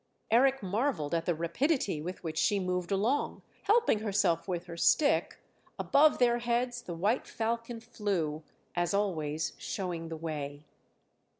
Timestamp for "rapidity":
1.35-2.01